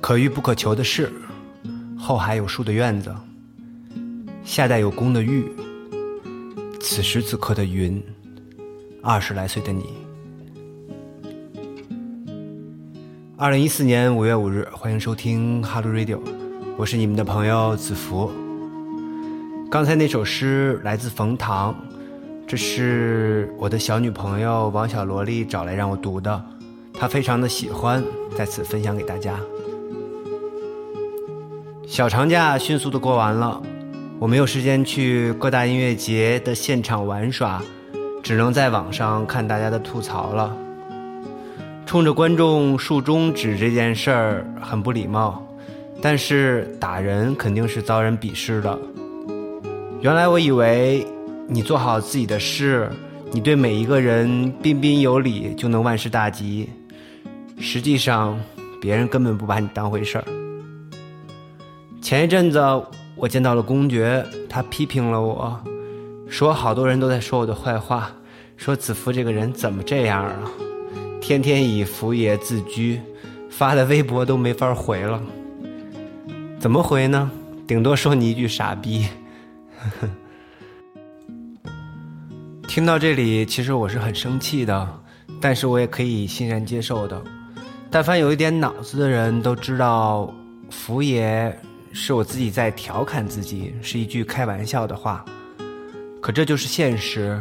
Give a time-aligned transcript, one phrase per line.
[0.00, 1.12] 可遇不可求的事，
[1.96, 3.14] 后海有树的院子，
[4.42, 5.44] 夏代有功的玉，
[6.80, 8.02] 此时此刻的云，
[9.02, 9.84] 二十来岁的你。
[13.36, 16.18] 二零一四年五月五日，欢迎收听 Hello Radio，
[16.78, 18.30] 我是你们的朋友子福。
[19.70, 21.74] 刚才那首诗来自冯唐，
[22.46, 26.42] 这是我的小女朋友王小萝莉找来让我读的，
[26.94, 28.02] 她非常的喜欢，
[28.34, 29.38] 在此分享给大家。
[31.90, 33.60] 小长假迅速的过完了，
[34.20, 37.60] 我没有时间去各大音乐节的现场玩耍，
[38.22, 40.56] 只能在网上看大家的吐槽了。
[41.84, 45.44] 冲着观众竖中指这件事儿很不礼貌，
[46.00, 48.78] 但是打人肯定是遭人鄙视的。
[50.00, 51.04] 原来我以为
[51.48, 52.88] 你做好自己的事，
[53.32, 56.70] 你对每一个人彬彬有礼就能万事大吉，
[57.58, 58.38] 实际上
[58.80, 60.24] 别人根本不把你当回事儿。
[62.00, 62.60] 前一阵子，
[63.14, 65.60] 我见到了公爵，他批评了我，
[66.28, 68.10] 说好多人都在说我的坏话，
[68.56, 70.50] 说子福这个人怎么这样啊？
[71.20, 73.00] 天天以福爷自居，
[73.50, 75.20] 发的微博都没法回了。
[76.58, 77.30] 怎么回呢？
[77.66, 79.06] 顶多说你一句傻逼。
[82.66, 84.88] 听到这里，其实我是很生气的，
[85.38, 87.22] 但是我也可以欣然接受的。
[87.90, 90.32] 但凡有一点脑子的人都知道，
[90.70, 91.54] 福爷。
[91.92, 95.24] 是我自己在调侃自己，是一句开玩笑的话。
[96.20, 97.40] 可这就是现实，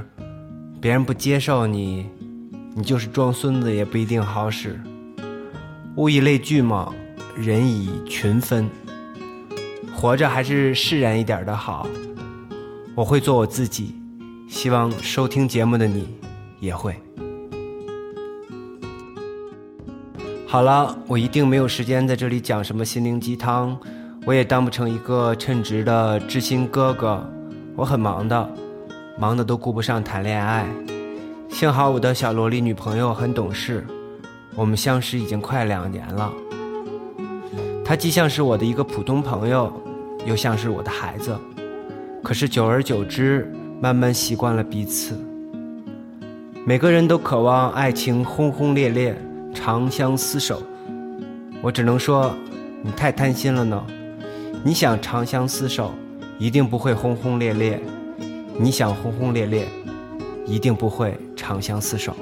[0.82, 2.08] 别人不接受你，
[2.74, 4.80] 你就是装孙子也不一定好使。
[5.98, 6.94] 物以类聚嘛，
[7.36, 8.70] 人以群分。
[9.94, 11.88] 活着还是释然一点的好。
[12.96, 13.96] 我会做我自己，
[14.48, 16.08] 希望收听节目的你
[16.60, 16.96] 也会。
[20.48, 23.78] 好了，我一定没有时间在这里讲什么心灵鸡汤。
[24.26, 27.28] 我也当不成一个称职的知心哥哥，
[27.76, 28.50] 我很忙的，
[29.18, 30.68] 忙的都顾不上谈恋爱。
[31.50, 33.84] 幸好我的小萝莉女朋友很懂事，
[34.56, 36.32] 我们相识已经快两年了。
[37.84, 39.74] 她既像是我的一个普通朋友，
[40.28, 41.36] 又像是我的孩子。
[42.22, 43.52] 可是久而久之，
[43.82, 45.18] 慢慢习惯了彼此。
[46.66, 49.20] 每个人都渴望爱情轰轰烈烈、
[49.56, 50.62] 长相厮守，
[51.64, 52.32] 我只能说，
[52.84, 53.84] 你太贪心了呢。
[54.62, 55.94] 你想长相厮守，
[56.38, 57.80] 一定不会轰轰烈烈；
[58.60, 59.66] 你想轰轰烈烈，
[60.46, 62.14] 一定不会长相厮守。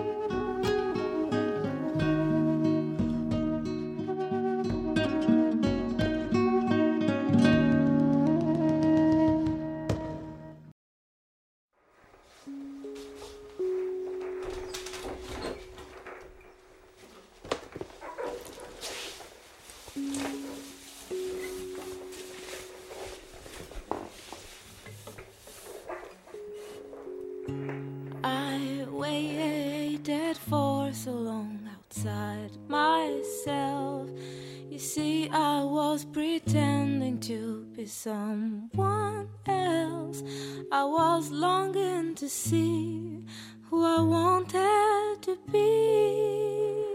[38.08, 40.24] Someone else.
[40.72, 43.24] I was longing to see
[43.64, 46.94] who I wanted to be.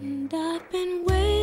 [0.00, 1.37] And I've been waiting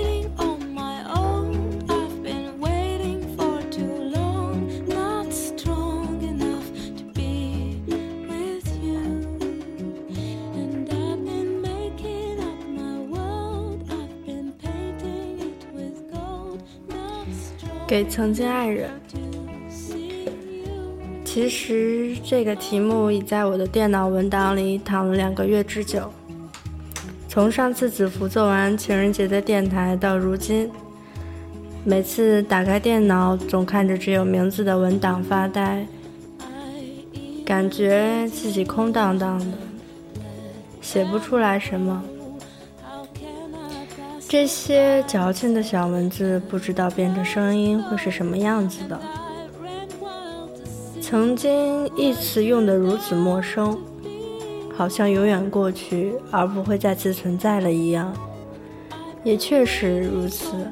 [17.88, 18.90] 给曾经爱人。
[21.24, 26.12] 其实这个题目已在我的电脑文档里躺了两个月之久。
[27.28, 30.72] 从上次子福做完情人节的电台到如今，
[31.84, 35.86] 每次打开电脑，总看着只有名字的文档发呆，
[37.46, 39.46] 感觉自己空荡荡的，
[40.82, 42.02] 写不出来什么。
[44.38, 49.00] 这些矫情的小文字，不知道变成声音会是什么样子的。
[51.02, 53.80] 曾经一词用得如此陌生，
[54.76, 58.14] 好像永远过去而不会再次存在了一样，
[59.24, 60.70] 也确实如此。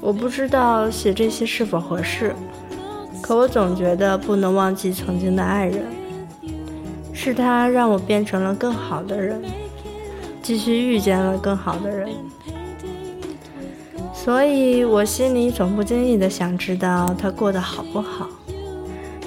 [0.00, 2.34] 我不知道写这些是否合适，
[3.22, 5.84] 可我总觉得不能忘记曾经的爱人，
[7.12, 9.40] 是他让我变成了更好的人，
[10.48, 12.08] 继续遇见了更好的人。
[14.14, 18.26] 所以我心里总不经意的想知道他过得好不好。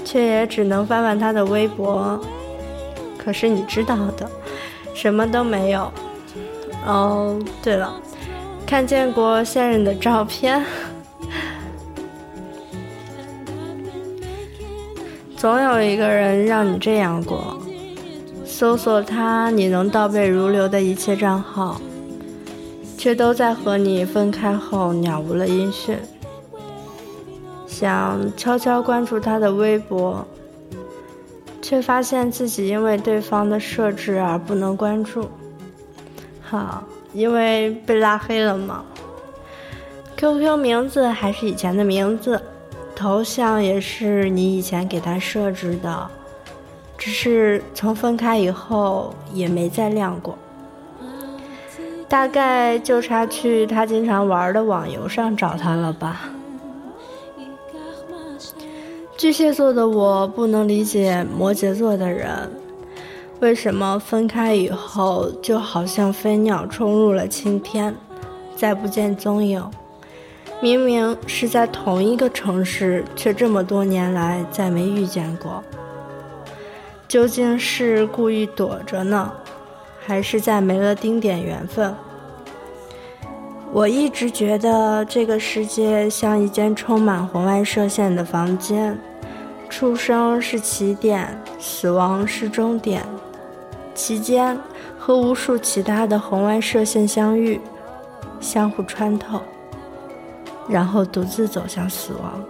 [0.04, 2.20] 却也只能翻翻他的微博。
[3.16, 4.28] 可是你知道的，
[4.94, 5.92] 什么都没有。
[6.84, 7.94] 哦，对了，
[8.66, 10.60] 看见过现任的照片。
[15.36, 17.62] 总有一个人让你这样过，
[18.52, 21.80] 搜索他，你能倒背如流的一切账号，
[22.98, 25.96] 却都在和你分开后杳无了音讯。
[27.66, 30.24] 想悄悄关注他的微博，
[31.62, 35.30] 却发现自己因为对方的设置而不能关注。
[36.42, 36.84] 好，
[37.14, 38.84] 因为被拉黑了吗
[40.18, 42.40] ？QQ 名字还是以前的名字。
[42.94, 46.08] 头像也是你以前给他设置的，
[47.04, 50.38] 只是从分开以后也没再亮过。
[52.08, 56.30] 大概就差去他经常玩的网游上找他了吧。
[59.16, 62.48] 巨蟹座的我不能理解摩羯座的人，
[63.40, 67.92] 为什么分开以后就好像飞鸟冲入了青天，
[68.54, 69.68] 再不见踪影。
[70.60, 75.64] 明明是在同一个城市，却这么多年来再没遇见过。
[77.12, 79.30] 究竟是故意躲着呢，
[80.00, 81.94] 还是在没了丁点缘分？
[83.70, 88.98] 我一直觉得这个世界像一间充满红外射线的房间，
[89.68, 93.04] 出生是起点，死亡是终点，
[93.94, 94.58] 其间
[94.98, 97.60] 和无数其他的红外射线相遇，
[98.40, 99.42] 相互穿透。
[100.66, 102.42] 然后独自走向死亡。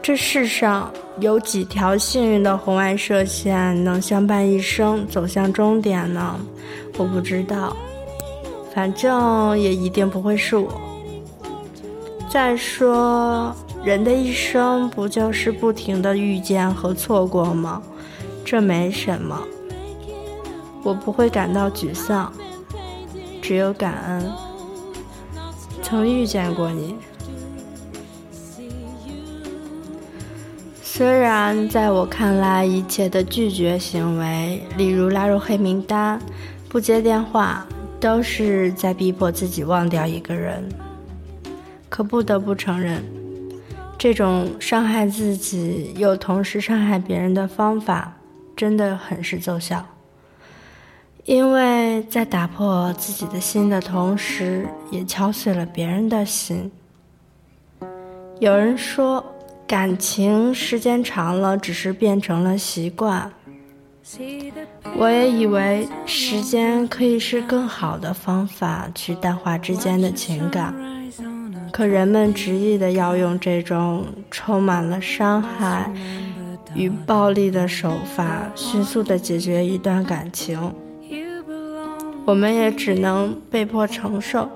[0.00, 0.90] 这世上
[1.20, 6.40] 有几条幸运的红外射线能相伴一生走向终点呢？
[6.96, 7.76] 我不知道，
[8.74, 10.80] 反正也一定不会是我。
[12.28, 17.82] 再说，人的一生不就是不停的遇见和错过吗？
[18.44, 19.38] 这没什么，
[20.82, 22.32] 我不会感到沮丧，
[23.42, 24.32] 只有感恩。
[25.82, 26.94] 曾遇见过你，
[30.92, 36.20] 虽然在我看来，一切的拒绝行为，例如拉入黑名单、
[36.68, 37.64] 不接电话，
[38.00, 40.68] 都是在逼迫自己忘掉一个人。
[41.88, 43.04] 可不得不承认，
[43.96, 48.12] 这种伤害自己又同时伤害别人的方法，
[48.56, 49.86] 真的很是奏效。
[51.24, 56.68] 因为在打破自己的心的同时，也敲碎了别人的心。
[58.40, 59.24] 有人说，
[59.70, 63.30] 感情时间长了，只是变成了习惯。
[64.96, 70.74] 我也以为时间可以是更好的方法去淡化之间的情感，
[71.70, 75.88] 可人们执意的要用这种充满了伤害
[76.74, 80.74] 与暴力的手法，迅速的解决一段感情。
[82.24, 84.50] 我们也只能被迫承受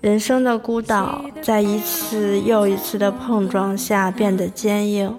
[0.00, 5.18] 人生的孤岛，在一次又一次的碰撞下变得坚硬。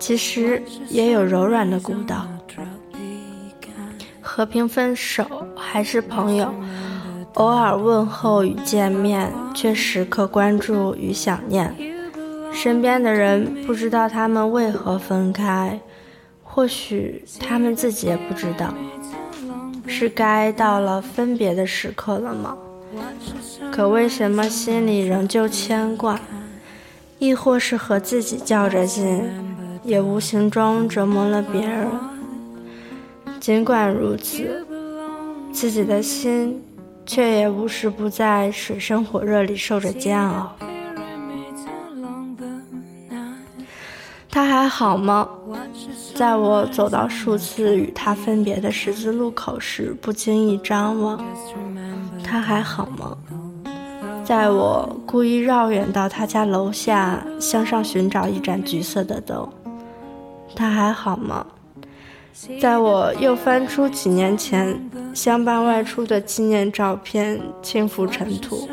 [0.00, 2.26] 其实也有柔软的孤岛，
[4.20, 6.52] 和平分手还是朋友，
[7.34, 11.74] 偶尔问候与见面，却时刻关注与想念。
[12.52, 15.78] 身边的人不知道他们为何分开，
[16.42, 18.72] 或许他们自己也不知道。
[19.86, 22.56] 是该到了分别的时刻了吗？
[23.70, 26.20] 可为什么心里仍旧牵挂？
[27.18, 29.22] 亦或是和自己较着劲，
[29.82, 31.88] 也无形中折磨了别人？
[33.40, 34.66] 尽管如此，
[35.52, 36.62] 自己的心
[37.06, 40.56] 却也无时不在水深火热里受着煎熬。
[44.28, 45.28] 他还好吗？
[46.14, 51.24] 在我走到数次与他分别的十字路口时，不经意张望，
[52.34, 53.16] 他还好吗？
[54.24, 59.48] 在我故意绕远到他家楼下，向上寻找一盏橘色的灯，
[60.56, 61.46] 他还好吗？
[62.60, 68.68] 在我又翻出几年前相伴外出的纪念照片，轻拂尘土，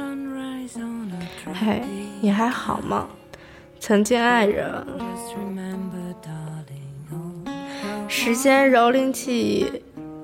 [1.54, 1.84] 嘿，
[2.20, 3.06] 你还好吗？
[3.80, 4.84] 曾经爱人，
[8.08, 9.72] 时间蹂躏记忆，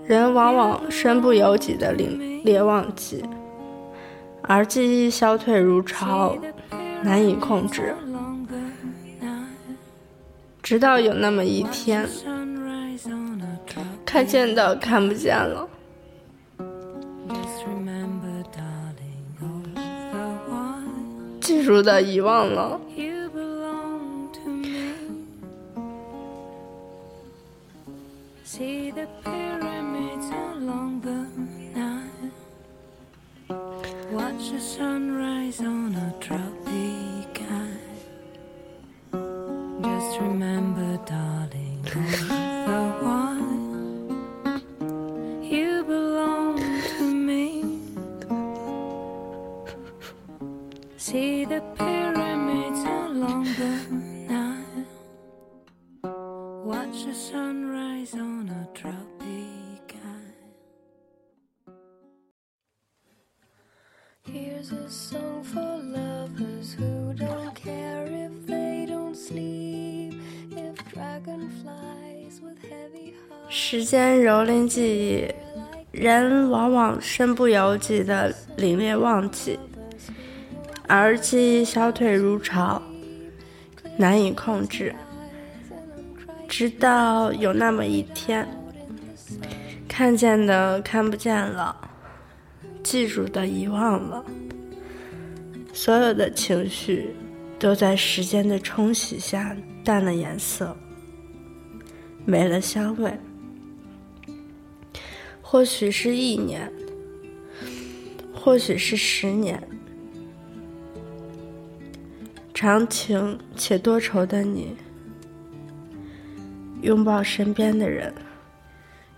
[0.07, 2.17] 人往往身不由己的凛
[2.47, 3.21] 别忘记，
[4.43, 6.37] 而记忆消退如潮，
[7.01, 7.93] 难以控制。
[10.63, 12.07] 直到有那么一天，
[14.05, 15.67] 看见的看不见了，
[21.41, 22.79] 记住的遗忘了。
[34.27, 37.79] watch the sunrise on a tropic island.
[39.83, 42.26] Just remember, darling.
[64.57, 70.19] There's a song for lovers who don't care if they don't sleep.
[70.49, 73.51] If dragonflies with heavy hearts.
[73.51, 74.81] 时间蹂躏记
[75.93, 79.59] 忆，人往往身不由己地凛冽忘记，
[80.87, 82.81] 而记忆消退如潮，
[83.95, 84.95] 难以控制。
[86.47, 88.47] 直到有那么一天，
[89.87, 91.75] 看见的看不见了，
[92.81, 94.25] 记住的遗忘了，
[95.77, 97.15] 所有的情绪
[97.59, 100.75] 都在时间的冲洗下淡了颜色，
[102.25, 103.13] 没了香味。
[105.39, 106.67] 或许是一年，
[108.33, 109.61] 或许是十年，
[112.55, 114.75] 长情且多愁的你，
[116.81, 118.11] 拥抱身边的人。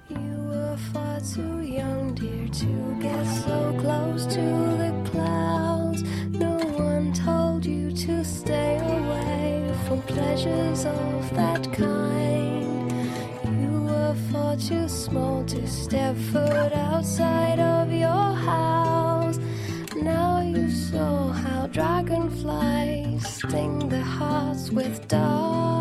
[0.09, 0.17] You
[0.49, 2.67] were far too young, dear, to
[2.99, 4.41] get so close to
[4.75, 5.68] the clouds.
[10.41, 12.91] Pleasures of that kind.
[13.61, 19.37] You were far too small to step foot outside of your house.
[19.95, 25.78] Now you saw how dragonflies sting the hearts with darts.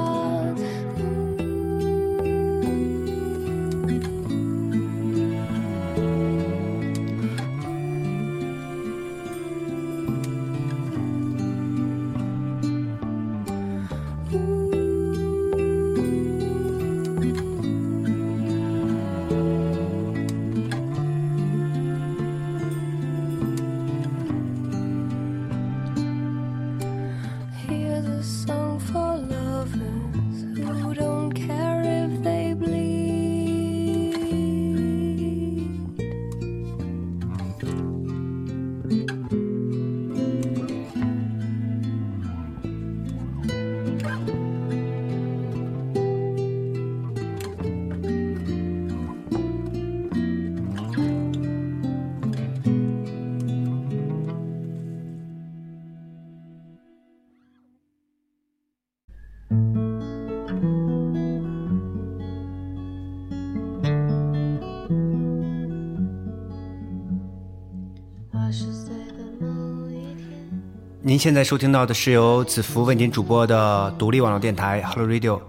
[71.08, 75.40] 您现在收听到的是由子福为您主播的独立网络电台 Hello Radio。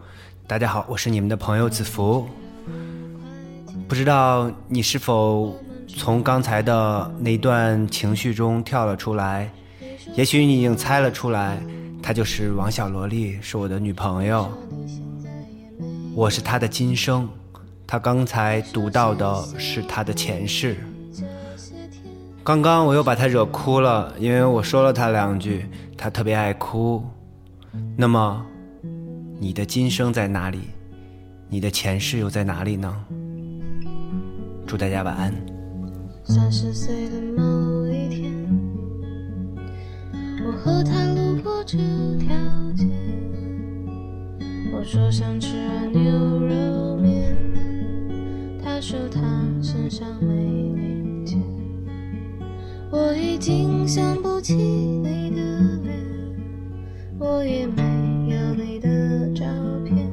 [0.47, 2.25] 大家好，我是你们的朋友子福。
[3.85, 5.53] 不知道你是否
[5.85, 9.51] 从刚才的那段情绪中跳了出来？
[10.15, 11.61] 也许你已经猜了出来，
[12.01, 14.49] 她就是王小萝莉，是我的女朋友。
[16.15, 17.27] 我是她的今生，
[17.85, 20.77] 她刚才读到的是她的前世。
[22.43, 25.65] 刚刚我又把他惹哭了，因为我说了他两句，
[25.95, 27.03] 他特别爱哭。
[27.95, 28.43] 那么，
[29.39, 30.61] 你的今生在哪里？
[31.47, 32.91] 你的前世又在哪里呢？
[34.65, 35.33] 祝大家晚安。
[36.23, 38.33] 三十岁的某一天，
[40.45, 41.77] 我和他路过这
[42.19, 42.35] 条
[42.75, 42.85] 街。
[44.71, 45.55] 我说想吃
[45.91, 47.35] 牛肉面，
[48.63, 49.21] 他说他
[49.61, 50.98] 身上没零。
[52.91, 55.41] 我已经想不起你的
[55.83, 55.95] 脸，
[57.19, 57.83] 我也没
[58.33, 59.45] 有你的照
[59.85, 60.11] 片。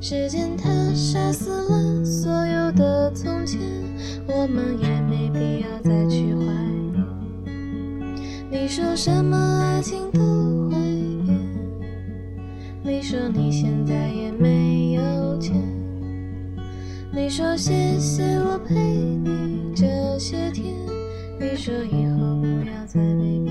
[0.00, 3.60] 时间它杀死了所有的从前，
[4.26, 6.42] 我们也没必要再去怀
[6.92, 7.04] 念。
[8.50, 10.20] 你说什么爱情都
[10.70, 10.76] 会
[11.24, 11.38] 变，
[12.82, 15.54] 你说你现在也没有钱，
[17.12, 20.74] 你说谢谢我陪你这些天，
[21.38, 23.45] 你说以后不要再被